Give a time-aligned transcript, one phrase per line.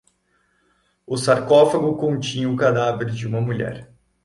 [1.05, 3.87] O sarcófago continha o cadáver de uma mulher.